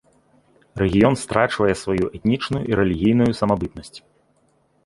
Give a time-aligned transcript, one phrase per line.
[0.81, 3.95] Рэгіён страчвае сваю этнічную і рэлігійную самабытнасць.